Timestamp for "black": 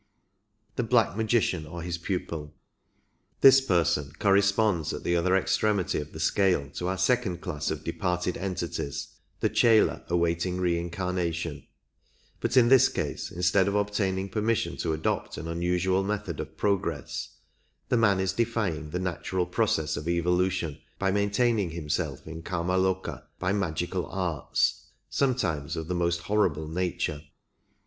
0.89-1.15